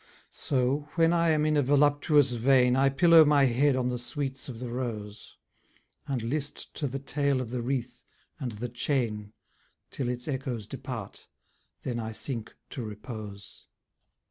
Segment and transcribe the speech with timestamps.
[0.31, 4.49] So, when I am in a voluptuous vein, I pillow my head on the sweets
[4.49, 5.37] of the rose,
[6.07, 8.03] And list to the tale of the wreath,
[8.39, 9.31] and the chain,
[9.91, 11.27] Till its echoes depart;
[11.83, 13.67] then I sink to repose.